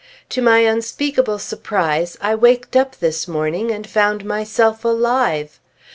[0.29, 5.59] To my unspeakable surprise, I waked up this morning and found myself alive.